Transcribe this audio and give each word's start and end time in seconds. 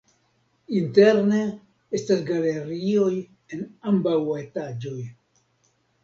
Interne 0.77 1.41
estas 1.99 2.23
galerioj 2.29 3.11
en 3.57 3.61
ambaŭ 3.91 4.15
etaĝoj. 4.39 4.97